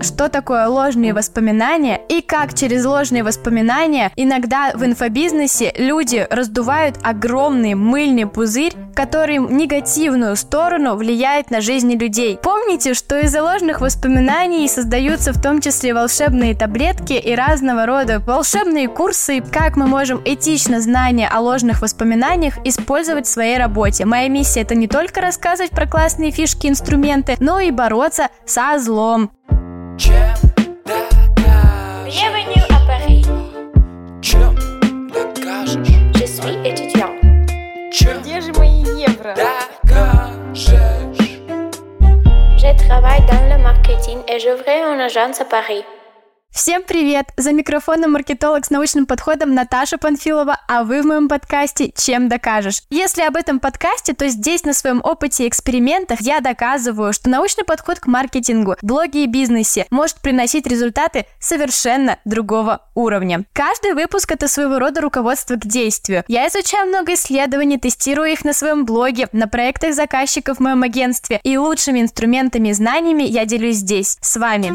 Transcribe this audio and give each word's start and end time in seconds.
что 0.00 0.28
такое 0.28 0.66
ложные 0.66 1.14
воспоминания 1.14 2.00
и 2.08 2.20
как 2.20 2.54
через 2.54 2.84
ложные 2.84 3.22
воспоминания 3.22 4.10
иногда 4.16 4.72
в 4.74 4.84
инфобизнесе 4.84 5.72
люди 5.76 6.26
раздувают 6.30 6.96
огромный 7.02 7.74
мыльный 7.74 8.26
пузырь, 8.26 8.74
который 8.94 9.38
в 9.38 9.52
негативную 9.52 10.36
сторону 10.36 10.96
влияет 10.96 11.50
на 11.50 11.60
жизни 11.60 11.94
людей. 11.94 12.38
Помните, 12.42 12.94
что 12.94 13.18
из-за 13.20 13.42
ложных 13.42 13.80
воспоминаний 13.80 14.68
создаются 14.68 15.32
в 15.32 15.40
том 15.40 15.60
числе 15.60 15.94
волшебные 15.94 16.54
таблетки 16.54 17.12
и 17.12 17.34
разного 17.34 17.86
рода 17.86 18.20
волшебные 18.20 18.88
курсы, 18.88 19.40
как 19.40 19.76
мы 19.76 19.86
можем 19.86 20.20
этично 20.24 20.80
знания 20.80 21.28
о 21.28 21.40
ложных 21.40 21.80
воспоминаниях 21.82 22.54
использовать 22.64 23.26
в 23.26 23.30
своей 23.30 23.58
работе. 23.58 24.04
Моя 24.04 24.28
миссия 24.28 24.62
это 24.62 24.74
не 24.74 24.88
только 24.88 25.20
рассказывать 25.20 25.70
про 25.70 25.86
классные 25.86 26.30
фишки, 26.30 26.66
инструменты, 26.66 27.36
но 27.40 27.60
и 27.60 27.70
бороться 27.70 28.28
со 28.46 28.78
злом. 28.78 29.30
Bienvenue 32.06 32.62
à 32.70 32.78
Paris. 32.86 33.24
Чем 34.22 34.54
докажешь? 35.08 35.88
Je 36.14 36.24
suis 36.24 36.56
étudiant. 36.64 37.10
Чем 37.90 38.22
Где 38.22 38.40
же 38.40 38.52
мои 38.52 38.84
евро? 39.04 39.34
докажешь? 39.34 40.70
Je 42.58 42.86
travaille 42.86 43.22
dans 43.26 43.48
le 43.50 43.58
marketing 43.60 44.18
et 44.28 44.38
j'ouvrais 44.38 44.82
une 44.82 45.00
agence 45.00 45.40
à 45.40 45.44
Paris. 45.44 45.84
Всем 46.50 46.82
привет! 46.82 47.26
За 47.36 47.52
микрофоном 47.52 48.12
маркетолог 48.12 48.64
с 48.64 48.70
научным 48.70 49.06
подходом 49.06 49.54
Наташа 49.54 49.96
Панфилова, 49.96 50.58
а 50.66 50.82
вы 50.82 51.02
в 51.02 51.06
моем 51.06 51.28
подкасте 51.28 51.92
«Чем 51.94 52.28
докажешь?». 52.28 52.82
Если 52.90 53.22
об 53.22 53.36
этом 53.36 53.60
подкасте, 53.60 54.12
то 54.12 54.28
здесь 54.28 54.64
на 54.64 54.72
своем 54.72 55.00
опыте 55.04 55.44
и 55.44 55.48
экспериментах 55.48 56.20
я 56.20 56.40
доказываю, 56.40 57.12
что 57.12 57.30
научный 57.30 57.64
подход 57.64 58.00
к 58.00 58.06
маркетингу, 58.06 58.76
блоге 58.82 59.24
и 59.24 59.26
бизнесе 59.26 59.86
может 59.90 60.16
приносить 60.16 60.66
результаты 60.66 61.26
совершенно 61.38 62.18
другого 62.24 62.82
уровня. 62.94 63.44
Каждый 63.52 63.94
выпуск– 63.94 64.32
это 64.32 64.48
своего 64.48 64.78
рода 64.78 65.00
руководство 65.00 65.54
к 65.54 65.66
действию. 65.66 66.24
Я 66.28 66.48
изучаю 66.48 66.88
много 66.88 67.14
исследований, 67.14 67.78
тестирую 67.78 68.32
их 68.32 68.44
на 68.44 68.52
своем 68.52 68.84
блоге, 68.84 69.28
на 69.32 69.48
проектах 69.48 69.94
заказчиков 69.94 70.56
в 70.56 70.60
моем 70.60 70.82
агентстве, 70.82 71.40
и 71.44 71.56
лучшими 71.56 72.00
инструментами 72.00 72.70
и 72.70 72.72
знаниями 72.72 73.22
я 73.22 73.44
делюсь 73.44 73.76
здесь, 73.76 74.18
с 74.20 74.36
вами. 74.36 74.74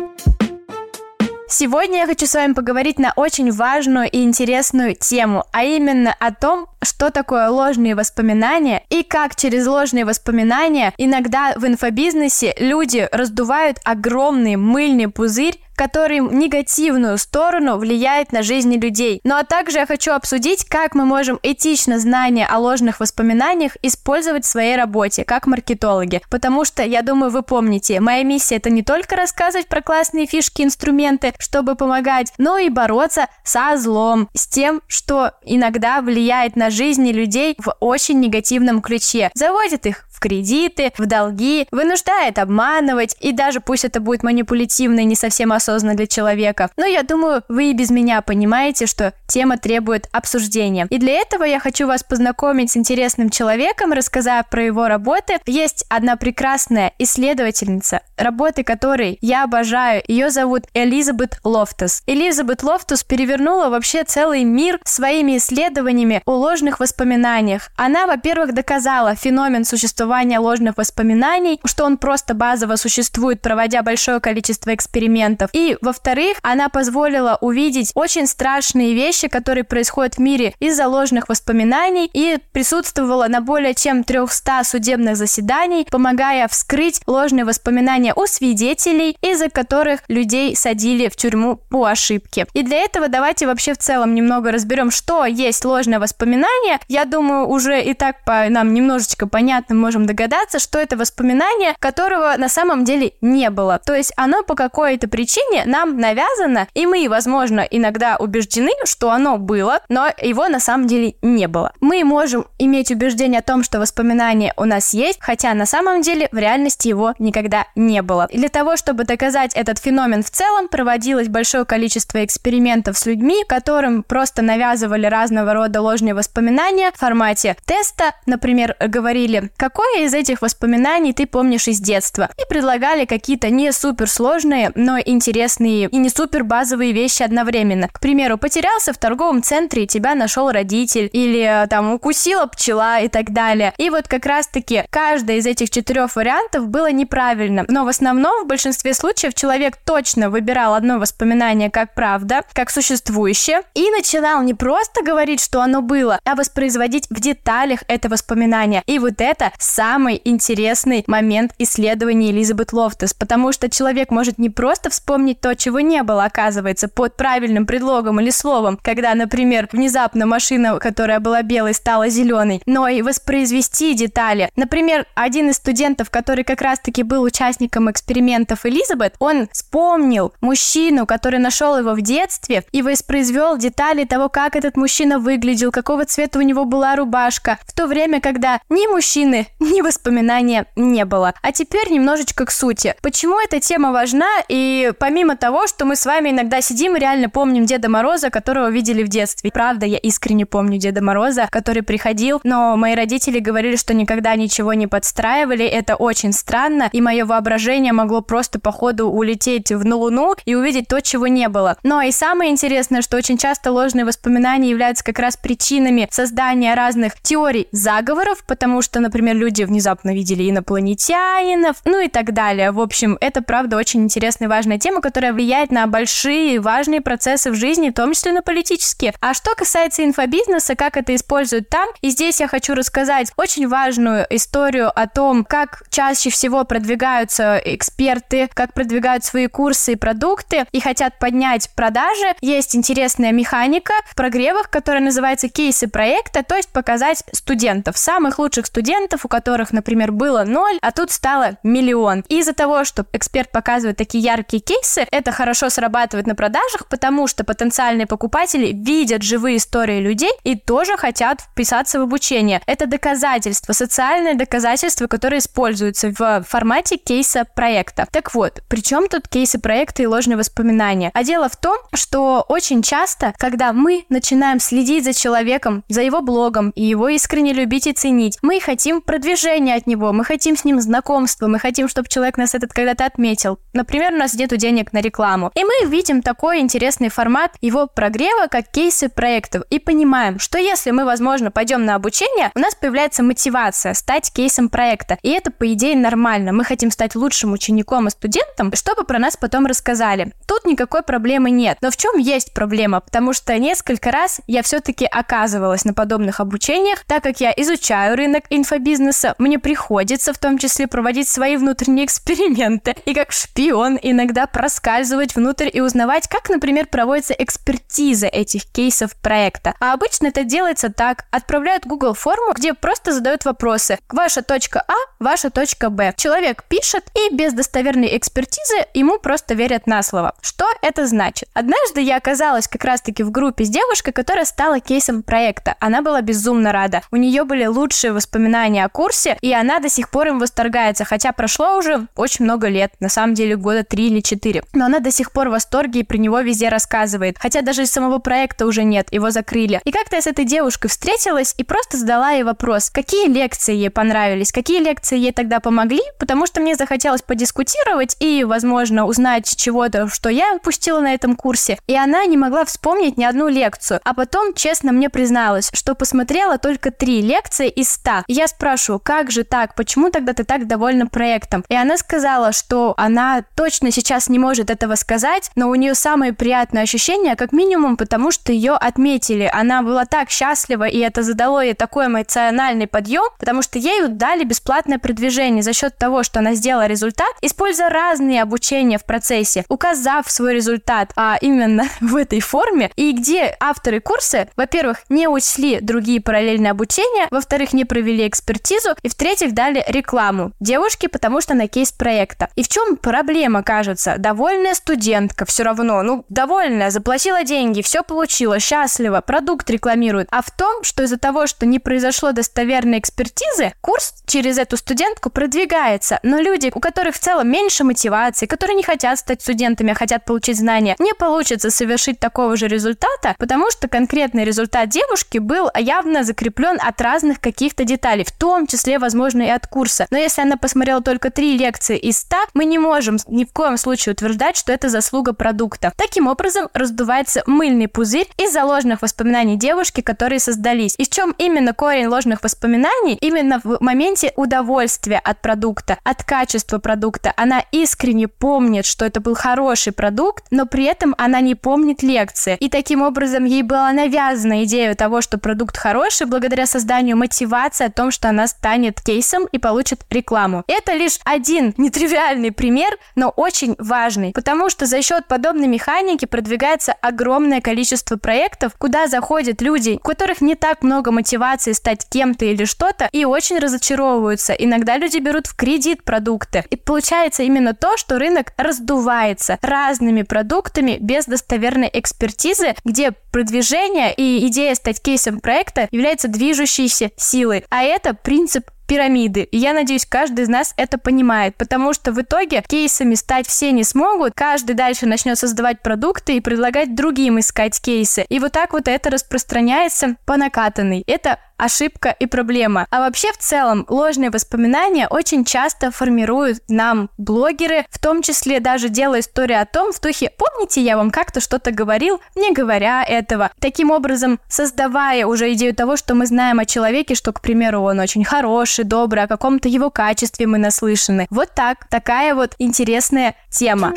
Сегодня 1.56 2.00
я 2.00 2.08
хочу 2.08 2.26
с 2.26 2.34
вами 2.34 2.54
поговорить 2.54 2.98
на 2.98 3.14
очень 3.16 3.52
важную 3.52 4.10
и 4.10 4.24
интересную 4.24 4.96
тему, 4.96 5.46
а 5.52 5.64
именно 5.64 6.12
о 6.20 6.34
том, 6.34 6.66
что 6.82 7.12
такое 7.12 7.48
ложные 7.50 7.94
воспоминания 7.94 8.84
и 8.90 9.04
как 9.04 9.36
через 9.36 9.68
ложные 9.68 10.04
воспоминания 10.04 10.96
иногда 10.98 11.54
в 11.56 11.68
инфобизнесе 11.68 12.56
люди 12.58 13.08
раздувают 13.12 13.78
огромный 13.84 14.56
мыльный 14.56 15.10
пузырь, 15.10 15.60
который 15.76 16.22
в 16.22 16.34
негативную 16.34 17.18
сторону 17.18 17.78
влияет 17.78 18.32
на 18.32 18.44
жизни 18.44 18.78
людей. 18.78 19.22
Ну 19.24 19.36
а 19.36 19.44
также 19.44 19.80
я 19.80 19.86
хочу 19.86 20.12
обсудить, 20.12 20.66
как 20.66 20.96
мы 20.96 21.06
можем 21.06 21.40
этично 21.44 22.00
знания 22.00 22.46
о 22.46 22.60
ложных 22.60 23.00
воспоминаниях 23.00 23.78
использовать 23.82 24.46
в 24.46 24.50
своей 24.50 24.76
работе, 24.76 25.24
как 25.24 25.48
маркетологи. 25.48 26.22
Потому 26.30 26.66
что, 26.66 26.84
я 26.84 27.02
думаю, 27.02 27.32
вы 27.32 27.44
помните, 27.44 28.00
моя 28.00 28.24
миссия 28.24 28.56
это 28.56 28.70
не 28.70 28.84
только 28.84 29.16
рассказывать 29.16 29.68
про 29.68 29.82
классные 29.82 30.26
фишки, 30.26 30.62
инструменты, 30.62 31.34
чтобы 31.40 31.76
помогать, 31.76 32.34
но 32.38 32.58
и 32.58 32.70
бороться 32.70 33.28
со 33.44 33.78
злом, 33.78 34.30
с 34.34 34.48
тем, 34.48 34.82
что 34.88 35.32
иногда 35.44 36.02
влияет 36.02 36.56
на 36.56 36.70
жизни 36.70 37.12
людей 37.12 37.56
в 37.58 37.76
очень 37.80 38.20
негативном 38.20 38.82
ключе. 38.82 39.32
Заводит 39.34 39.86
их 39.86 40.06
кредиты, 40.24 40.94
в 40.98 41.06
долги, 41.06 41.68
вынуждает 41.70 42.40
обманывать, 42.40 43.18
и 43.20 43.34
даже 43.34 43.60
пусть 43.60 43.84
это 43.84 44.00
будет 44.00 44.24
манипулятивно 44.24 45.02
и 45.02 45.06
не 45.06 45.16
совсем 45.16 45.52
осознанно 45.52 45.98
для 45.98 46.08
человека. 46.08 46.70
Но 46.78 46.86
я 46.86 47.04
думаю, 47.04 47.44
вы 47.50 47.72
и 47.72 47.74
без 47.74 47.90
меня 47.90 48.22
понимаете, 48.22 48.86
что 48.86 49.14
тема 49.28 49.58
требует 49.58 50.08
обсуждения. 50.14 50.88
И 50.90 50.98
для 50.98 51.16
этого 51.16 51.44
я 51.44 51.60
хочу 51.60 51.88
вас 51.88 52.04
познакомить 52.04 52.72
с 52.72 52.78
интересным 52.78 53.30
человеком, 53.30 53.92
рассказав 53.92 54.50
про 54.50 54.64
его 54.64 54.88
работы. 54.88 55.40
Есть 55.46 55.86
одна 55.90 56.16
прекрасная 56.16 56.94
исследовательница, 57.00 58.00
работы 58.16 58.64
которой 58.64 59.18
я 59.20 59.44
обожаю. 59.44 60.04
Ее 60.08 60.30
зовут 60.30 60.64
Элизабет 60.74 61.40
Лофтус. 61.44 62.02
Элизабет 62.06 62.64
Лофтус 62.64 63.04
перевернула 63.04 63.68
вообще 63.68 64.06
целый 64.06 64.46
мир 64.46 64.80
своими 64.86 65.36
исследованиями 65.36 66.22
о 66.26 66.36
ложных 66.36 66.80
воспоминаниях. 66.80 67.72
Она, 67.76 68.08
во-первых, 68.08 68.54
доказала 68.54 69.16
феномен 69.16 69.66
существования 69.66 70.13
ложных 70.40 70.78
воспоминаний, 70.78 71.60
что 71.66 71.86
он 71.86 71.98
просто 71.98 72.34
базово 72.34 72.76
существует, 72.76 73.42
проводя 73.42 73.82
большое 73.82 74.20
количество 74.20 74.74
экспериментов. 74.74 75.50
И, 75.54 75.78
во-вторых, 75.82 76.38
она 76.44 76.70
позволила 76.70 77.38
увидеть 77.42 77.92
очень 77.96 78.28
страшные 78.28 78.94
вещи, 78.94 79.28
которые 79.28 79.64
происходят 79.64 80.16
в 80.16 80.20
мире 80.20 80.54
из-за 80.60 80.88
ложных 80.88 81.30
воспоминаний 81.30 82.10
и 82.14 82.38
присутствовала 82.52 83.28
на 83.28 83.42
более 83.42 83.74
чем 83.74 84.04
300 84.04 84.64
судебных 84.64 85.18
заседаний, 85.18 85.88
помогая 85.90 86.48
вскрыть 86.48 87.02
ложные 87.08 87.46
воспоминания 87.46 88.14
у 88.16 88.26
свидетелей, 88.26 89.18
из-за 89.22 89.50
которых 89.50 90.02
людей 90.08 90.56
садили 90.56 91.10
в 91.10 91.16
тюрьму 91.16 91.58
по 91.70 91.86
ошибке. 91.86 92.46
И 92.54 92.64
для 92.64 92.78
этого 92.78 93.08
давайте 93.08 93.48
вообще 93.48 93.74
в 93.74 93.78
целом 93.78 94.16
немного 94.16 94.52
разберем, 94.52 94.92
что 94.92 95.26
есть 95.26 95.66
ложное 95.66 96.00
воспоминание. 96.00 96.80
Я 96.88 97.06
думаю, 97.06 97.48
уже 97.48 97.82
и 97.82 97.94
так 97.94 98.24
по 98.24 98.48
нам 98.50 98.74
немножечко 98.74 99.28
понятно 99.28 99.76
можем 99.94 100.08
догадаться, 100.08 100.58
что 100.58 100.80
это 100.80 100.98
воспоминание, 100.98 101.76
которого 101.78 102.34
на 102.38 102.50
самом 102.50 102.84
деле 102.84 103.14
не 103.22 103.52
было. 103.52 103.80
То 103.86 103.94
есть 103.94 104.12
оно 104.18 104.42
по 104.42 104.56
какой-то 104.56 105.08
причине 105.08 105.66
нам 105.66 105.98
навязано, 105.98 106.68
и 106.74 106.88
мы, 106.88 107.08
возможно, 107.08 107.60
иногда 107.60 108.16
убеждены, 108.18 108.72
что 108.86 109.12
оно 109.12 109.38
было, 109.38 109.82
но 109.90 110.08
его 110.20 110.48
на 110.48 110.60
самом 110.60 110.88
деле 110.88 111.14
не 111.22 111.48
было. 111.48 111.74
Мы 111.80 112.04
можем 112.04 112.48
иметь 112.58 112.90
убеждение 112.90 113.42
о 113.42 113.44
том, 113.44 113.64
что 113.64 113.80
воспоминание 113.80 114.54
у 114.58 114.66
нас 114.66 114.96
есть, 114.96 115.20
хотя 115.22 115.54
на 115.54 115.68
самом 115.68 116.02
деле 116.02 116.28
в 116.32 116.38
реальности 116.40 116.88
его 116.88 117.14
никогда 117.20 117.68
не 117.76 118.02
было. 118.02 118.28
И 118.32 118.40
для 118.40 118.50
того, 118.50 118.78
чтобы 118.78 119.04
доказать 119.04 119.54
этот 119.54 119.78
феномен 119.78 120.24
в 120.24 120.32
целом, 120.32 120.70
проводилось 120.70 121.28
большое 121.28 121.66
количество 121.66 122.26
экспериментов 122.26 122.98
с 122.98 123.06
людьми, 123.06 123.44
которым 123.48 124.02
просто 124.02 124.42
навязывали 124.42 125.06
разного 125.06 125.54
рода 125.54 125.82
ложные 125.82 126.16
воспоминания 126.16 126.92
в 126.92 126.98
формате 126.98 127.56
теста. 127.66 128.16
Например, 128.26 128.76
говорили, 128.80 129.52
какое 129.84 130.06
из 130.06 130.14
этих 130.14 130.42
воспоминаний 130.42 131.12
ты 131.14 131.26
помнишь 131.26 131.68
из 131.68 131.80
детства? 131.80 132.30
И 132.38 132.48
предлагали 132.48 133.04
какие-то 133.06 133.50
не 133.50 133.72
супер 133.74 134.10
сложные, 134.10 134.72
но 134.76 134.98
интересные 134.98 135.88
и 135.90 135.98
не 135.98 136.10
супер 136.10 136.46
базовые 136.46 136.94
вещи 136.94 137.22
одновременно. 137.22 137.90
К 137.90 138.00
примеру, 138.00 138.38
потерялся 138.38 138.94
в 138.94 138.98
торговом 138.98 139.44
центре 139.44 139.84
и 139.84 139.88
тебя 139.88 140.16
нашел 140.16 140.52
родитель, 140.52 141.10
или 141.12 141.68
там 141.70 141.94
укусила 141.94 142.46
пчела 142.46 143.02
и 143.02 143.10
так 143.10 143.34
далее. 143.34 143.74
И 143.78 143.90
вот 143.90 144.08
как 144.08 144.26
раз-таки 144.26 144.86
каждое 144.90 145.38
из 145.38 145.46
этих 145.46 145.70
четырех 145.70 146.16
вариантов 146.16 146.68
было 146.68 146.90
неправильно. 146.90 147.66
Но 147.68 147.84
в 147.84 147.90
основном, 147.90 148.46
в 148.46 148.48
большинстве 148.48 148.94
случаев, 148.94 149.34
человек 149.34 149.76
точно 149.86 150.30
выбирал 150.30 150.76
одно 150.76 150.98
воспоминание 150.98 151.70
как 151.70 151.94
правда, 151.94 152.44
как 152.54 152.70
существующее, 152.70 153.64
и 153.74 153.92
начинал 153.92 154.42
не 154.44 154.54
просто 154.54 155.04
говорить, 155.04 155.42
что 155.42 155.62
оно 155.62 155.82
было, 155.82 156.20
а 156.24 156.36
воспроизводить 156.36 157.08
в 157.10 157.20
деталях 157.20 157.82
это 157.90 158.08
воспоминание. 158.08 158.82
И 158.86 158.98
вот 158.98 159.20
это 159.20 159.52
самый 159.74 160.22
интересный 160.24 161.04
момент 161.08 161.54
исследования 161.58 162.30
Элизабет 162.30 162.74
Лофтес, 162.74 163.14
потому 163.14 163.52
что 163.52 163.70
человек 163.70 164.12
может 164.12 164.38
не 164.38 164.50
просто 164.50 164.92
вспомнить 164.92 165.42
то, 165.42 165.56
чего 165.56 165.80
не 165.80 166.04
было, 166.04 166.26
оказывается, 166.26 166.88
под 166.88 167.18
правильным 167.18 167.66
предлогом 167.66 168.20
или 168.20 168.30
словом, 168.30 168.78
когда, 168.82 169.16
например, 169.16 169.68
внезапно 169.72 170.28
машина, 170.28 170.78
которая 170.78 171.20
была 171.20 171.42
белой, 171.42 171.74
стала 171.74 172.10
зеленой, 172.10 172.62
но 172.68 172.88
и 172.88 173.02
воспроизвести 173.02 173.96
детали. 173.96 174.52
Например, 174.56 175.08
один 175.16 175.50
из 175.50 175.56
студентов, 175.56 176.12
который 176.12 176.44
как 176.44 176.62
раз-таки 176.62 177.02
был 177.02 177.24
участником 177.24 177.90
экспериментов 177.90 178.66
Элизабет, 178.68 179.16
он 179.18 179.48
вспомнил 179.52 180.34
мужчину, 180.42 181.08
который 181.08 181.40
нашел 181.40 181.78
его 181.78 181.94
в 181.94 182.02
детстве 182.02 182.64
и 182.72 182.84
воспроизвел 182.84 183.58
детали 183.58 184.06
того, 184.06 184.30
как 184.30 184.56
этот 184.56 184.78
мужчина 184.78 185.18
выглядел, 185.18 185.72
какого 185.72 186.06
цвета 186.06 186.38
у 186.38 186.44
него 186.44 186.66
была 186.66 186.96
рубашка, 186.96 187.58
в 187.66 187.74
то 187.74 187.88
время, 187.88 188.22
когда 188.22 188.60
ни 188.70 188.92
мужчины, 188.92 189.48
ни 189.72 189.82
воспоминания 189.82 190.66
не 190.76 191.06
было. 191.06 191.34
А 191.42 191.52
теперь 191.52 191.92
немножечко 191.92 192.46
к 192.46 192.52
сути. 192.52 192.96
Почему 193.02 193.40
эта 193.40 193.60
тема 193.60 193.92
важна? 193.92 194.28
И 194.50 194.92
помимо 195.00 195.36
того, 195.36 195.68
что 195.68 195.86
мы 195.86 195.96
с 195.96 196.06
вами 196.06 196.30
иногда 196.30 196.62
сидим 196.62 196.96
и 196.96 197.00
реально 197.00 197.30
помним 197.30 197.66
Деда 197.66 197.90
Мороза, 197.90 198.30
которого 198.30 198.70
видели 198.70 199.04
в 199.04 199.08
детстве. 199.08 199.52
Правда, 199.54 199.86
я 199.86 199.98
искренне 199.98 200.46
помню 200.46 200.78
Деда 200.78 201.02
Мороза, 201.02 201.48
который 201.52 201.84
приходил, 201.84 202.42
но 202.44 202.76
мои 202.76 202.96
родители 202.96 203.40
говорили, 203.40 203.76
что 203.76 203.94
никогда 203.94 204.36
ничего 204.36 204.74
не 204.74 204.88
подстраивали. 204.88 205.66
Это 205.66 205.96
очень 205.96 206.34
странно, 206.34 206.90
и 206.92 207.02
мое 207.02 207.26
воображение 207.26 207.94
могло 207.94 208.22
просто 208.22 208.60
по 208.60 208.72
ходу 208.72 209.10
улететь 209.10 209.72
в 209.72 209.86
на 209.86 209.96
Луну 209.96 210.36
и 210.46 210.56
увидеть 210.56 210.88
то, 210.88 211.02
чего 211.02 211.28
не 211.28 211.48
было. 211.50 211.78
Но 211.84 212.02
и 212.02 212.12
самое 212.12 212.52
интересное, 212.52 213.02
что 213.02 213.18
очень 213.18 213.38
часто 213.38 213.72
ложные 213.72 214.06
воспоминания 214.06 214.70
являются 214.70 215.04
как 215.04 215.20
раз 215.20 215.38
причинами 215.38 216.08
создания 216.12 216.74
разных 216.74 217.20
теорий 217.22 217.68
заговоров, 217.72 218.44
потому 218.48 218.82
что, 218.82 219.00
например, 219.00 219.36
люди 219.36 219.53
люди 219.54 219.64
внезапно 219.64 220.14
видели 220.16 220.50
инопланетянинов, 220.50 221.78
ну 221.86 222.00
и 222.00 222.08
так 222.08 222.34
далее. 222.34 222.72
В 222.72 222.80
общем, 222.80 223.18
это, 223.22 223.44
правда, 223.44 223.78
очень 223.78 224.02
интересная 224.02 224.48
и 224.48 224.50
важная 224.50 224.80
тема, 224.80 225.00
которая 225.00 225.32
влияет 225.32 225.72
на 225.72 225.86
большие 225.86 226.60
важные 226.60 227.02
процессы 227.02 227.52
в 227.52 227.56
жизни, 227.56 227.92
в 227.92 227.94
том 227.94 228.14
числе 228.14 228.32
на 228.32 228.42
политические. 228.42 229.14
А 229.22 229.36
что 229.36 229.54
касается 229.54 230.04
инфобизнеса, 230.04 230.76
как 230.76 230.98
это 230.98 231.14
используют 231.14 231.70
там, 231.70 231.88
и 232.02 232.10
здесь 232.10 232.40
я 232.40 232.48
хочу 232.48 232.74
рассказать 232.74 233.32
очень 233.38 233.68
важную 233.68 234.26
историю 234.32 234.90
о 234.90 235.08
том, 235.08 235.46
как 235.46 235.84
чаще 235.92 236.32
всего 236.32 236.64
продвигаются 236.64 237.62
эксперты, 237.64 238.50
как 238.54 238.74
продвигают 238.74 239.24
свои 239.24 239.46
курсы 239.46 239.94
и 239.94 239.96
продукты 239.96 240.66
и 240.72 240.80
хотят 240.80 241.20
поднять 241.20 241.70
продажи. 241.76 242.34
Есть 242.42 242.76
интересная 242.76 243.32
механика 243.32 243.94
в 244.08 244.16
прогревах, 244.16 244.72
которая 244.72 245.04
называется 245.04 245.48
кейсы 245.48 245.88
проекта, 245.88 246.44
то 246.44 246.56
есть 246.56 246.70
показать 246.70 247.24
студентов, 247.32 248.00
самых 248.00 248.40
лучших 248.40 248.66
студентов, 248.66 249.26
у 249.26 249.28
которых, 249.28 249.43
например, 249.72 250.12
было 250.12 250.44
ноль, 250.44 250.78
а 250.82 250.92
тут 250.92 251.12
стало 251.12 251.58
миллион. 251.64 252.24
Из-за 252.30 252.54
того, 252.54 252.84
что 252.84 253.06
эксперт 253.14 253.52
показывает 253.52 253.98
такие 253.98 254.24
яркие 254.24 254.62
кейсы, 254.62 255.06
это 255.12 255.32
хорошо 255.32 255.70
срабатывает 255.70 256.28
на 256.28 256.36
продажах, 256.36 256.88
потому 256.90 257.28
что 257.28 257.44
потенциальные 257.44 258.08
покупатели 258.08 258.72
видят 258.74 259.24
живые 259.24 259.58
истории 259.58 260.00
людей 260.00 260.32
и 260.44 260.56
тоже 260.56 260.98
хотят 260.98 261.42
вписаться 261.42 262.00
в 262.00 262.04
обучение. 262.04 262.62
Это 262.66 262.88
доказательство, 262.88 263.74
социальное 263.74 264.36
доказательство, 264.36 265.08
которое 265.08 265.40
используется 265.40 266.12
в 266.18 266.44
формате 266.48 266.98
кейса 266.98 267.46
проекта. 267.56 268.08
Так 268.12 268.34
вот, 268.34 268.62
при 268.68 268.82
чем 268.82 269.08
тут 269.08 269.28
кейсы 269.28 269.60
проекта 269.60 270.04
и 270.04 270.06
ложные 270.06 270.38
воспоминания? 270.38 271.12
А 271.14 271.24
дело 271.24 271.50
в 271.50 271.56
том, 271.56 271.78
что 271.94 272.46
очень 272.48 272.82
часто, 272.82 273.34
когда 273.38 273.74
мы 273.74 274.06
начинаем 274.10 274.60
следить 274.60 275.04
за 275.04 275.14
человеком, 275.14 275.84
за 275.90 276.02
его 276.02 276.22
блогом 276.22 276.72
и 276.72 276.84
его 276.84 277.10
искренне 277.10 277.54
любить 277.54 277.88
и 277.88 277.94
ценить, 277.94 278.38
мы 278.42 278.60
хотим 278.60 279.02
продвижения 279.34 279.76
от 279.76 279.88
него, 279.88 280.14
мы 280.14 280.24
хотим 280.24 280.56
с 280.56 280.64
ним 280.64 280.80
знакомства, 280.80 281.48
мы 281.48 281.58
хотим, 281.58 281.88
чтобы 281.88 282.08
человек 282.08 282.38
нас 282.38 282.54
этот 282.54 282.72
когда-то 282.72 283.06
отметил. 283.06 283.58
Например, 283.74 284.14
у 284.14 284.18
нас 284.18 284.36
нету 284.36 284.58
денег 284.58 284.94
на 284.94 285.02
рекламу. 285.02 285.52
И 285.56 285.64
мы 285.64 285.90
видим 285.90 286.22
такой 286.22 286.60
интересный 286.60 287.10
формат 287.10 287.56
его 287.60 287.88
прогрева, 287.88 288.46
как 288.48 288.68
кейсы 288.70 289.10
проектов, 289.10 289.64
и 289.72 289.80
понимаем, 289.80 290.38
что 290.38 290.60
если 290.60 290.92
мы, 290.92 291.04
возможно, 291.04 291.50
пойдем 291.50 291.84
на 291.84 291.96
обучение, 291.96 292.52
у 292.54 292.60
нас 292.60 292.76
появляется 292.76 293.24
мотивация 293.24 293.96
стать 293.96 294.32
кейсом 294.32 294.70
проекта. 294.70 295.18
И 295.24 295.30
это, 295.32 295.50
по 295.50 295.72
идее, 295.74 295.96
нормально. 295.96 296.54
Мы 296.54 296.64
хотим 296.64 296.92
стать 296.92 297.16
лучшим 297.16 297.54
учеником 297.54 298.08
и 298.08 298.12
студентом, 298.12 298.72
чтобы 298.76 299.04
про 299.04 299.18
нас 299.18 299.36
потом 299.36 299.66
рассказали. 299.66 300.34
Тут 300.48 300.66
никакой 300.66 301.02
проблемы 301.02 301.50
нет. 301.50 301.80
Но 301.82 301.90
в 301.90 301.98
чем 301.98 302.20
есть 302.20 302.54
проблема? 302.54 303.00
Потому 303.00 303.34
что 303.34 303.58
несколько 303.58 304.12
раз 304.12 304.42
я 304.46 304.62
все-таки 304.62 305.06
оказывалась 305.06 305.86
на 305.86 305.96
подобных 305.96 306.40
обучениях, 306.40 307.04
так 307.08 307.24
как 307.24 307.40
я 307.40 307.52
изучаю 307.58 308.16
рынок 308.16 308.44
инфобизнеса, 308.52 309.23
мне 309.38 309.60
приходится 309.60 310.34
в 310.34 310.38
том 310.38 310.58
числе 310.58 310.88
проводить 310.88 311.28
свои 311.28 311.58
внутренние 311.58 312.06
эксперименты. 312.06 312.96
И 313.06 313.14
как 313.14 313.32
шпион 313.32 314.00
иногда 314.02 314.48
проскальзывать 314.48 315.36
внутрь 315.36 315.70
и 315.72 315.82
узнавать, 315.82 316.28
как, 316.28 316.50
например, 316.50 316.88
проводится 316.88 317.34
экспертиза 317.34 318.28
этих 318.28 318.66
кейсов 318.66 319.16
проекта. 319.16 319.74
А 319.80 319.94
обычно 319.94 320.28
это 320.28 320.44
делается 320.44 320.90
так. 320.90 321.26
Отправляют 321.32 321.86
Google 321.86 322.14
форму, 322.14 322.54
где 322.54 322.74
просто 322.74 323.14
задают 323.14 323.46
вопросы. 323.46 323.98
Ваша 324.10 324.42
точка 324.42 324.84
А, 324.88 324.94
ваша 325.20 325.50
точка 325.50 325.90
Б. 325.90 326.14
Человек 326.18 326.64
пишет, 326.66 327.06
и 327.16 327.34
без 327.34 327.54
достоверной 327.54 328.18
экспертизы 328.18 328.86
ему 328.94 329.20
просто 329.20 329.54
верят 329.54 329.88
на 329.88 330.04
слово. 330.04 330.36
Что 330.42 330.66
это 330.82 331.08
значит? 331.08 331.50
Однажды 331.54 332.02
я 332.02 332.18
оказалась 332.18 332.68
как 332.68 332.84
раз-таки 332.84 333.24
в 333.24 333.32
группе 333.32 333.64
с 333.66 333.70
девушкой, 333.70 334.12
которая 334.12 334.46
стала 334.46 334.80
кейсом 334.80 335.24
проекта. 335.24 335.76
Она 335.80 336.02
была 336.02 336.22
безумно 336.22 336.72
рада. 336.72 337.02
У 337.12 337.16
нее 337.16 337.44
были 337.44 337.66
лучшие 337.66 338.14
воспоминания 338.14 338.86
о 338.86 338.90
курсе, 338.90 339.13
и 339.42 339.54
она 339.54 339.80
до 339.80 339.90
сих 339.90 340.10
пор 340.10 340.28
им 340.28 340.40
восторгается, 340.40 341.06
хотя 341.06 341.32
прошло 341.32 341.78
уже 341.78 342.08
очень 342.16 342.46
много 342.46 342.68
лет, 342.68 342.94
на 343.00 343.10
самом 343.10 343.34
деле 343.34 343.56
года 343.56 343.84
три 343.84 344.08
или 344.08 344.20
четыре. 344.22 344.64
Но 344.74 344.86
она 344.86 345.00
до 345.00 345.12
сих 345.12 345.32
пор 345.32 345.50
в 345.50 345.52
восторге 345.52 346.02
и 346.02 346.04
про 346.04 346.18
него 346.18 346.40
везде 346.40 346.70
рассказывает. 346.70 347.38
Хотя 347.40 347.62
даже 347.62 347.86
самого 347.86 348.20
проекта 348.20 348.66
уже 348.66 348.84
нет, 348.84 349.08
его 349.12 349.32
закрыли. 349.32 349.82
И 349.84 349.92
как-то 349.92 350.16
я 350.16 350.22
с 350.22 350.28
этой 350.28 350.46
девушкой 350.46 350.88
встретилась 350.88 351.54
и 351.58 351.64
просто 351.64 351.98
задала 351.98 352.32
ей 352.32 352.44
вопрос, 352.44 352.90
какие 352.90 353.28
лекции 353.28 353.76
ей 353.76 353.90
понравились, 353.90 354.52
какие 354.52 354.80
лекции 354.80 355.18
ей 355.18 355.32
тогда 355.32 355.60
помогли, 355.60 356.02
потому 356.20 356.46
что 356.48 356.62
мне 356.62 356.76
захотелось 356.76 357.22
подискутировать 357.22 358.16
и, 358.20 358.44
возможно, 358.44 359.06
узнать 359.06 359.56
чего-то, 359.56 360.08
что 360.10 360.30
я 360.30 360.56
упустила 360.56 361.00
на 361.00 361.14
этом 361.14 361.36
курсе. 361.36 361.78
И 361.88 361.96
она 361.96 362.26
не 362.26 362.38
могла 362.38 362.66
вспомнить 362.66 363.18
ни 363.18 363.24
одну 363.24 363.48
лекцию. 363.48 364.00
А 364.04 364.14
потом, 364.14 364.54
честно, 364.54 364.92
мне 364.92 365.10
призналась, 365.10 365.70
что 365.74 365.96
посмотрела 365.96 366.58
только 366.58 366.92
три 366.92 367.22
лекции 367.22 367.70
из 367.70 367.90
ста. 367.90 368.24
Я 368.28 368.48
спрашиваю, 368.48 368.93
как 369.00 369.32
же 369.32 369.44
так, 369.44 369.76
почему 369.76 370.10
тогда 370.10 370.34
ты 370.34 370.44
так 370.44 370.68
довольна 370.68 371.08
проектом? 371.08 371.64
И 371.70 371.76
она 371.76 371.98
сказала, 371.98 372.52
что 372.52 372.94
она 372.98 373.44
точно 373.56 373.92
сейчас 373.92 374.30
не 374.30 374.40
может 374.40 374.70
этого 374.70 374.96
сказать, 374.96 375.52
но 375.56 375.70
у 375.70 375.76
нее 375.76 375.96
самые 375.96 376.34
приятные 376.34 376.84
ощущения, 376.84 377.36
как 377.36 377.52
минимум, 377.52 377.98
потому 377.98 378.32
что 378.32 378.52
ее 378.52 378.74
отметили. 378.74 379.50
Она 379.52 379.82
была 379.82 380.06
так 380.06 380.30
счастлива, 380.30 380.86
и 380.86 381.00
это 381.00 381.24
задало 381.24 381.64
ей 381.64 381.74
такой 381.74 382.08
эмоциональный 382.08 382.88
подъем, 382.88 383.30
потому 383.40 383.62
что 383.62 383.80
ей 383.80 384.08
дали 384.08 384.44
бесплатное 384.44 385.00
продвижение 385.00 385.64
за 385.64 385.74
счет 385.74 385.98
того, 385.98 386.24
что 386.24 386.40
она 386.40 386.54
сделала 386.56 386.88
результат, 386.88 387.34
используя 387.42 387.90
разные 387.90 388.42
обучения 388.42 388.98
в 388.98 389.06
процессе, 389.06 389.66
указав 389.70 390.30
свой 390.30 390.56
результат, 390.56 391.12
а 391.16 391.38
именно 391.40 391.86
в 392.02 392.16
этой 392.16 392.40
форме, 392.40 392.92
и 392.96 393.12
где 393.14 393.56
авторы 393.60 394.00
курса, 394.00 394.48
во-первых, 394.56 395.00
не 395.10 395.28
учли 395.28 395.80
другие 395.82 396.22
параллельные 396.22 396.72
обучения, 396.72 397.28
во-вторых, 397.32 397.74
не 397.74 397.86
провели 397.86 398.28
экспертизу, 398.28 398.83
и 399.02 399.10
в-третьих, 399.10 399.54
дали 399.54 399.84
рекламу 399.88 400.52
девушке, 400.60 401.10
потому 401.10 401.42
что 401.42 401.54
на 401.54 401.68
кейс 401.68 401.92
проекта. 401.92 402.50
И 402.56 402.64
в 402.64 402.68
чем 402.68 402.98
проблема, 402.98 403.64
кажется? 403.64 404.16
Довольная 404.18 404.74
студентка 404.74 405.46
все 405.46 405.64
равно, 405.64 406.02
ну, 406.04 406.26
довольная, 406.30 406.90
заплатила 406.90 407.44
деньги, 407.44 407.82
все 407.82 408.04
получила, 408.04 408.60
счастлива, 408.60 409.22
продукт 409.22 409.70
рекламирует. 409.70 410.28
А 410.32 410.42
в 410.42 410.52
том, 410.52 410.84
что 410.84 411.04
из-за 411.04 411.18
того, 411.18 411.48
что 411.48 411.66
не 411.66 411.80
произошло 411.80 412.32
достоверной 412.32 413.00
экспертизы, 413.00 413.74
курс 413.82 414.16
через 414.26 414.58
эту 414.58 414.78
студентку 414.78 415.30
продвигается. 415.30 416.20
Но 416.24 416.40
люди, 416.40 416.72
у 416.74 416.80
которых 416.80 417.16
в 417.16 417.20
целом 417.20 417.50
меньше 417.50 417.84
мотивации, 417.84 418.46
которые 418.46 418.76
не 418.76 418.84
хотят 418.84 419.20
стать 419.20 419.42
студентами, 419.42 419.92
а 419.92 419.96
хотят 419.96 420.26
получить 420.26 420.58
знания, 420.58 420.96
не 421.00 421.14
получится 421.14 421.70
совершить 421.70 422.20
такого 422.20 422.58
же 422.58 422.68
результата, 422.68 423.36
потому 423.38 423.72
что 423.72 423.88
конкретный 423.88 424.44
результат 424.44 424.90
девушки 424.90 425.38
был 425.38 425.70
явно 425.78 426.24
закреплен 426.24 426.80
от 426.82 427.00
разных 427.02 427.40
каких-то 427.40 427.84
деталей, 427.84 428.24
в 428.24 428.32
том 428.32 428.68
числе, 428.74 428.98
возможно, 428.98 429.44
и 429.44 429.50
от 429.50 429.68
курса. 429.68 430.08
Но 430.10 430.18
если 430.18 430.42
она 430.42 430.58
посмотрела 430.58 431.02
только 431.02 431.30
три 431.30 431.58
лекции 431.58 431.98
из 431.98 432.18
ста, 432.18 432.38
мы 432.56 432.66
не 432.66 432.80
можем 432.80 433.18
ни 433.28 433.46
в 433.46 433.54
коем 433.54 433.78
случае 433.78 434.14
утверждать, 434.14 434.58
что 434.58 434.72
это 434.72 434.90
заслуга 434.90 435.34
продукта. 435.34 435.94
Таким 435.96 436.28
образом, 436.28 436.70
раздувается 436.74 437.44
мыльный 437.46 437.88
пузырь 437.88 438.28
из-за 438.38 438.64
ложных 438.64 439.02
воспоминаний 439.02 439.58
девушки, 439.58 440.02
которые 440.02 440.40
создались. 440.40 440.96
И 440.98 441.06
в 441.06 441.10
чем 441.10 441.36
именно 441.38 441.74
корень 441.74 442.08
ложных 442.08 442.42
воспоминаний? 442.42 443.16
Именно 443.22 443.62
в 443.64 443.78
моменте 443.80 444.34
удовольствия 444.36 445.20
от 445.24 445.42
продукта, 445.42 446.00
от 446.04 446.24
качества 446.24 446.80
продукта. 446.80 447.34
Она 447.38 447.64
искренне 447.72 448.28
помнит, 448.28 448.86
что 448.86 449.06
это 449.06 449.20
был 449.20 449.36
хороший 449.36 449.94
продукт, 449.94 450.46
но 450.50 450.66
при 450.66 450.86
этом 450.86 451.14
она 451.18 451.42
не 451.42 451.54
помнит 451.54 452.02
лекции. 452.02 452.58
И 452.60 452.70
таким 452.70 453.04
образом 453.04 453.46
ей 453.46 453.62
была 453.62 453.92
навязана 453.92 454.64
идея 454.64 454.96
того, 454.96 455.22
что 455.22 455.38
продукт 455.38 455.78
хороший, 455.78 456.26
благодаря 456.26 456.66
созданию 456.66 457.18
мотивации 457.18 457.86
о 457.86 457.92
том, 457.92 458.10
что 458.10 458.30
она 458.30 458.48
станет 458.64 459.02
кейсом 459.02 459.46
и 459.52 459.58
получит 459.58 460.06
рекламу. 460.10 460.64
Это 460.68 460.94
лишь 460.94 461.20
один 461.26 461.74
нетривиальный 461.76 462.54
пример, 462.54 462.98
но 463.14 463.28
очень 463.28 463.76
важный, 463.78 464.32
потому 464.32 464.70
что 464.70 464.86
за 464.86 465.02
счет 465.02 465.28
подобной 465.28 465.68
механики 465.68 466.24
продвигается 466.24 466.94
огромное 466.94 467.60
количество 467.60 468.16
проектов, 468.16 468.72
куда 468.78 469.08
заходят 469.08 469.62
люди, 469.62 470.00
у 470.02 470.08
которых 470.08 470.40
не 470.40 470.56
так 470.56 470.82
много 470.82 471.12
мотивации 471.12 471.74
стать 471.74 472.08
кем-то 472.10 472.46
или 472.46 472.64
что-то, 472.64 473.10
и 473.12 473.26
очень 473.26 473.60
разочаровываются. 473.60 474.54
Иногда 474.54 474.96
люди 474.96 475.18
берут 475.18 475.48
в 475.48 475.58
кредит 475.58 476.06
продукты. 476.06 476.64
И 476.70 476.78
получается 476.78 477.44
именно 477.44 477.74
то, 477.74 477.98
что 477.98 478.18
рынок 478.18 478.54
раздувается 478.56 479.60
разными 479.62 480.22
продуктами 480.22 480.98
без 481.02 481.26
достоверной 481.26 481.90
экспертизы, 481.92 482.76
где 482.86 483.14
продвижение 483.34 484.14
и 484.14 484.48
идея 484.48 484.76
стать 484.76 485.02
кейсом 485.02 485.42
проекта 485.42 485.90
является 485.92 486.30
движущейся 486.30 487.12
силой. 487.18 487.66
А 487.70 487.84
это 487.84 488.14
принцип 488.14 488.70
пирамиды. 488.88 489.44
И 489.44 489.58
я 489.58 489.74
надеюсь, 489.74 490.06
каждый 490.06 490.44
из 490.44 490.50
нас 490.50 490.74
это 490.78 490.98
понимает, 490.98 491.56
потому 491.56 491.94
что 491.94 492.12
в 492.12 492.22
итоге 492.22 492.64
кейсами 492.68 493.16
стать 493.16 493.48
все 493.48 493.72
не 493.72 493.84
смогут, 493.84 494.34
каждый 494.36 494.74
дальше 494.74 495.06
начнет 495.06 495.38
создавать 495.38 495.82
продукты 495.82 496.38
и 496.38 496.42
предлагать 496.42 496.96
другим 496.96 497.40
искать 497.40 497.80
кейсы. 497.82 498.26
И 498.30 498.40
вот 498.40 498.52
так 498.52 498.74
вот 498.74 498.88
это 498.88 499.10
распространяется 499.10 500.16
по 500.26 500.38
накатанной. 500.38 501.04
Это 501.08 501.40
ошибка 501.58 502.10
и 502.10 502.26
проблема. 502.26 502.88
А 502.90 503.00
вообще 503.00 503.32
в 503.32 503.38
целом 503.38 503.86
ложные 503.88 504.30
воспоминания 504.30 505.08
очень 505.08 505.46
часто 505.46 505.92
формируют 505.92 506.60
нам 506.68 507.10
блогеры, 507.18 507.86
в 507.90 508.00
том 508.00 508.22
числе 508.22 508.60
даже 508.60 508.90
делая 508.90 509.22
историю 509.22 509.62
о 509.62 509.66
том 509.66 509.94
в 509.94 510.02
духе 510.02 510.32
«Помните, 510.38 510.82
я 510.82 510.98
вам 510.98 511.12
как-то 511.12 511.40
что-то 511.40 511.72
говорил, 511.72 512.22
не 512.36 512.52
говоря 512.52 513.04
этого». 513.04 513.52
Таким 513.60 513.92
образом, 513.92 514.40
создавая 514.50 515.26
уже 515.26 515.54
идею 515.54 515.74
того, 515.74 515.96
что 515.96 516.16
мы 516.16 516.26
знаем 516.26 516.60
о 516.60 516.66
человеке, 516.66 517.16
что, 517.16 517.32
к 517.32 517.42
примеру, 517.42 517.82
он 517.82 518.00
очень 518.00 518.26
хороший, 518.26 518.73
хороший, 518.74 518.84
добрый, 518.84 519.24
о 519.24 519.28
каком-то 519.28 519.70
его 519.70 519.90
качестве 519.90 520.48
мы 520.48 520.58
наслышаны. 520.58 521.28
Вот 521.30 521.50
так, 521.56 521.88
такая 521.90 522.34
вот 522.34 522.56
интересная 522.60 523.36
тема. 523.50 523.94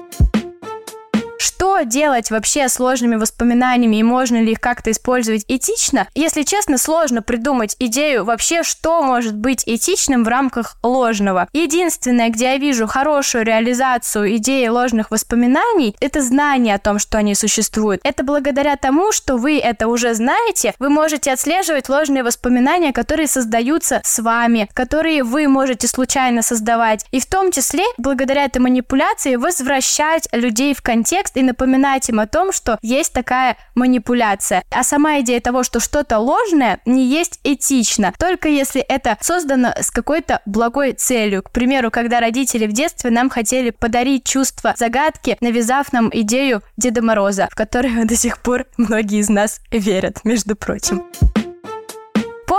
Что 1.38 1.83
делать 1.83 2.31
вообще 2.31 2.69
с 2.69 2.75
сложными 2.75 3.16
воспоминаниями 3.16 3.97
и 3.97 4.02
можно 4.02 4.43
ли 4.43 4.52
их 4.52 4.61
как-то 4.61 4.90
использовать 4.90 5.45
этично? 5.49 6.07
Если 6.14 6.43
честно, 6.43 6.78
сложно 6.78 7.23
придумать 7.23 7.76
идею 7.78 8.25
вообще, 8.25 8.62
что 8.62 9.02
может 9.02 9.37
быть 9.37 9.62
этичным 9.66 10.25
в 10.25 10.28
рамках 10.28 10.76
ложного. 10.83 11.49
Единственное, 11.52 12.31
где 12.31 12.47
я 12.52 12.57
вижу 12.59 12.87
хорошую 12.87 13.45
реализацию 13.45 14.37
идеи 14.37 14.66
ложных 14.69 15.11
воспоминаний, 15.11 15.95
это 16.00 16.23
знание 16.23 16.75
о 16.75 16.78
том, 16.78 16.99
что 16.99 17.19
они 17.19 17.35
существуют. 17.35 18.00
Это 18.05 18.25
благодаря 18.25 18.76
тому, 18.76 19.12
что 19.12 19.37
вы 19.37 19.59
это 19.59 19.88
уже 19.88 20.14
знаете, 20.14 20.75
вы 20.78 20.88
можете 20.88 21.33
отслеживать 21.33 21.88
ложные 21.88 22.23
воспоминания, 22.23 22.93
которые 22.93 23.26
создаются 23.26 24.00
с 24.05 24.19
вами, 24.21 24.69
которые 24.73 25.23
вы 25.23 25.49
можете 25.49 25.87
случайно 25.87 26.43
создавать. 26.43 27.05
И 27.11 27.21
в 27.21 27.26
том 27.26 27.52
числе, 27.52 27.85
благодаря 27.99 28.45
этой 28.45 28.59
манипуляции, 28.59 29.37
возвращать 29.37 30.28
людей 30.33 30.75
в 30.75 30.83
контекст 30.83 31.25
и 31.35 31.42
напоминать 31.42 32.09
им 32.09 32.21
о 32.21 32.26
том, 32.26 32.52
что 32.52 32.78
есть 32.83 33.12
такая 33.12 33.56
манипуляция. 33.75 34.62
А 34.71 34.83
сама 34.83 35.21
идея 35.21 35.40
того, 35.40 35.62
что 35.62 35.80
что-то 35.80 36.18
ложное, 36.18 36.80
не 36.87 37.06
есть 37.06 37.40
этично, 37.45 38.12
только 38.18 38.49
если 38.49 38.80
это 38.80 39.16
создано 39.21 39.73
с 39.80 39.90
какой-то 39.90 40.40
благой 40.47 40.92
целью. 40.92 41.42
К 41.42 41.50
примеру, 41.50 41.90
когда 41.90 42.21
родители 42.21 42.66
в 42.66 42.73
детстве 42.73 43.11
нам 43.11 43.30
хотели 43.30 43.71
подарить 43.71 44.25
чувство 44.25 44.75
загадки, 44.76 45.37
навязав 45.40 45.92
нам 45.92 46.11
идею 46.12 46.62
Деда 46.76 47.02
Мороза, 47.02 47.49
в 47.50 47.54
которую 47.54 48.06
до 48.06 48.16
сих 48.16 48.38
пор 48.38 48.66
многие 48.76 49.21
из 49.21 49.28
нас 49.28 49.61
верят, 49.71 50.25
между 50.25 50.56
прочим. 50.56 51.04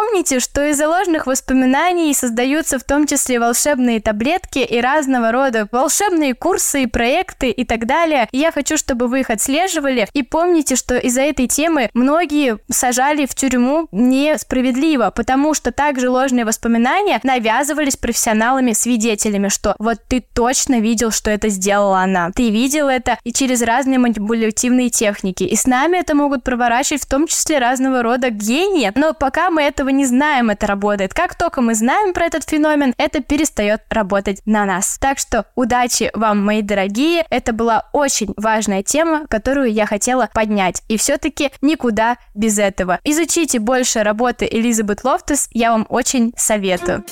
Помните, 0.07 0.39
что 0.39 0.65
из 0.65 0.79
ложных 0.79 1.27
воспоминаний 1.27 2.13
создаются 2.13 2.79
в 2.79 2.83
том 2.83 3.05
числе 3.07 3.41
волшебные 3.41 3.99
таблетки 3.99 4.59
и 4.59 4.79
разного 4.79 5.33
рода 5.33 5.67
волшебные 5.69 6.33
курсы 6.33 6.83
и 6.83 6.87
проекты 6.87 7.49
и 7.49 7.65
так 7.65 7.85
далее. 7.85 8.29
И 8.31 8.37
я 8.37 8.53
хочу, 8.53 8.77
чтобы 8.77 9.07
вы 9.07 9.19
их 9.19 9.29
отслеживали. 9.29 10.07
И 10.13 10.23
помните, 10.23 10.77
что 10.77 10.97
из-за 10.97 11.23
этой 11.23 11.47
темы 11.47 11.89
многие 11.93 12.57
сажали 12.71 13.25
в 13.25 13.35
тюрьму 13.35 13.89
несправедливо, 13.91 15.11
потому 15.13 15.53
что 15.53 15.73
также 15.73 16.09
ложные 16.09 16.45
воспоминания 16.45 17.19
навязывались 17.23 17.97
профессионалами-свидетелями, 17.97 19.49
что 19.49 19.75
вот 19.77 19.97
ты 20.07 20.21
точно 20.21 20.79
видел, 20.79 21.11
что 21.11 21.31
это 21.31 21.49
сделала 21.49 21.99
она. 21.99 22.31
Ты 22.31 22.49
видел 22.49 22.87
это 22.87 23.19
и 23.25 23.33
через 23.33 23.61
разные 23.61 23.99
манипулятивные 23.99 24.89
техники. 24.89 25.43
И 25.43 25.57
с 25.57 25.67
нами 25.67 25.97
это 25.97 26.15
могут 26.15 26.45
проворачивать 26.45 27.03
в 27.03 27.09
том 27.09 27.27
числе 27.27 27.59
разного 27.59 28.01
рода 28.01 28.29
гении. 28.29 28.93
Но 28.95 29.13
пока 29.13 29.49
мы 29.49 29.63
этого 29.63 29.89
не 29.96 29.96
знаем, 30.05 30.49
это 30.49 30.67
работает. 30.67 31.13
Как 31.13 31.35
только 31.35 31.61
мы 31.61 31.75
знаем 31.75 32.13
про 32.13 32.25
этот 32.25 32.43
феномен, 32.49 32.93
это 32.97 33.21
перестает 33.21 33.81
работать 33.89 34.41
на 34.45 34.65
нас. 34.65 34.97
Так 34.99 35.19
что 35.19 35.45
удачи 35.55 36.11
вам, 36.13 36.43
мои 36.43 36.61
дорогие. 36.61 37.25
Это 37.29 37.53
была 37.53 37.89
очень 37.93 38.33
важная 38.37 38.83
тема, 38.83 39.25
которую 39.27 39.71
я 39.71 39.85
хотела 39.85 40.29
поднять. 40.33 40.81
И 40.87 40.97
все-таки 40.97 41.51
никуда 41.61 42.17
без 42.35 42.59
этого. 42.59 42.99
Изучите 43.03 43.59
больше 43.59 44.03
работы 44.03 44.47
Элизабет 44.49 45.03
Лофтес, 45.03 45.49
я 45.51 45.71
вам 45.71 45.85
очень 45.89 46.33
советую. 46.37 47.03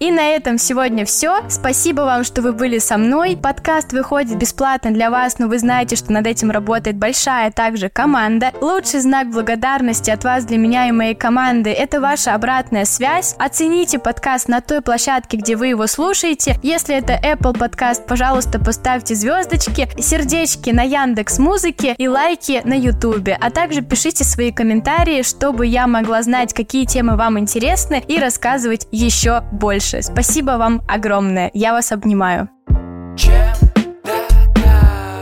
И 0.00 0.10
на 0.10 0.28
этом 0.28 0.56
сегодня 0.56 1.04
все. 1.04 1.42
Спасибо 1.50 2.00
вам, 2.00 2.24
что 2.24 2.40
вы 2.40 2.54
были 2.54 2.78
со 2.78 2.96
мной. 2.96 3.36
Подкаст 3.36 3.92
выходит 3.92 4.38
бесплатно 4.38 4.92
для 4.92 5.10
вас, 5.10 5.38
но 5.38 5.46
вы 5.46 5.58
знаете, 5.58 5.94
что 5.94 6.10
над 6.10 6.26
этим 6.26 6.50
работает 6.50 6.96
большая 6.96 7.50
также 7.50 7.90
команда. 7.90 8.50
Лучший 8.62 9.00
знак 9.00 9.28
благодарности 9.28 10.08
от 10.08 10.24
вас 10.24 10.46
для 10.46 10.56
меня 10.56 10.88
и 10.88 10.92
моей 10.92 11.14
команды– 11.14 11.68
это 11.78 12.00
ваша 12.00 12.34
обратная 12.34 12.86
связь. 12.86 13.34
Оцените 13.38 13.98
подкаст 13.98 14.48
на 14.48 14.62
той 14.62 14.80
площадке, 14.80 15.36
где 15.36 15.54
вы 15.54 15.66
его 15.66 15.86
слушаете. 15.86 16.56
Если 16.62 16.96
это 16.96 17.20
Apple 17.22 17.58
подкаст, 17.58 18.06
пожалуйста, 18.06 18.58
поставьте 18.58 19.14
звездочки, 19.14 19.86
сердечки 20.00 20.70
на 20.70 20.82
Яндекс 20.82 21.38
Музыке 21.38 21.94
и 21.98 22.08
лайки 22.08 22.62
на 22.64 22.72
Ютубе. 22.72 23.36
А 23.38 23.50
также 23.50 23.82
пишите 23.82 24.24
свои 24.24 24.50
комментарии, 24.50 25.22
чтобы 25.22 25.66
я 25.66 25.86
могла 25.86 26.22
знать, 26.22 26.54
какие 26.54 26.86
темы 26.86 27.16
вам 27.16 27.38
интересны 27.38 28.02
и 28.08 28.18
рассказывать 28.18 28.88
еще 28.90 29.42
больше 29.52 29.89
больше. 29.90 30.02
Спасибо 30.02 30.52
вам 30.52 30.82
огромное. 30.86 31.50
Я 31.54 31.72
вас 31.72 31.92
обнимаю. 31.92 32.48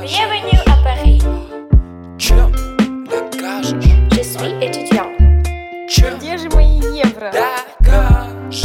Bienvenue 0.03 0.61
à 0.67 0.77
Paris. 0.85 1.23
Чем 2.19 2.53
докажешь? 3.07 3.85
Je 4.11 4.23
suis 4.23 4.53
étudiant. 4.61 5.09
Чем 5.89 6.19
Где 6.19 6.37
же 6.39 6.49
мои 6.51 6.81
евро? 6.97 7.31
докажешь? 7.81 8.65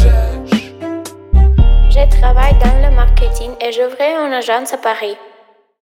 Je 1.90 2.20
travaille 2.20 2.54
dans 2.60 2.82
le 2.82 2.94
marketing 2.94 3.52
et 3.60 3.72
j'ouvre 3.72 4.00
une 4.00 4.32
agence 4.32 4.72
à 4.72 4.78
Paris. 4.78 5.16